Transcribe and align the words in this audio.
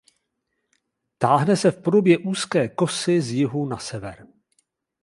Táhne 1.19 1.55
se 1.57 1.71
v 1.71 1.81
podobě 1.81 2.17
úzké 2.17 2.67
kosy 2.69 3.21
z 3.21 3.31
jihu 3.31 3.65
na 3.65 3.77
sever. 3.77 4.27